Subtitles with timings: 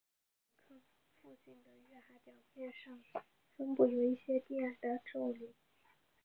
[0.67, 0.81] 该陨坑
[1.21, 3.03] 附近的月海表面上
[3.55, 5.53] 分布有一些低矮的皱岭。